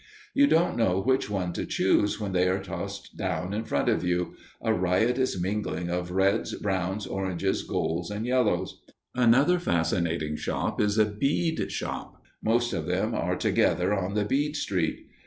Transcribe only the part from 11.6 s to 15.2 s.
shop. Most of them are together on the bead street.